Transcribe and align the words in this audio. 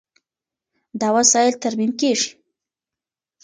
دا 0.99 1.07
وسایل 1.17 1.53
ترمیم 1.63 1.91
کېږي. 1.99 2.29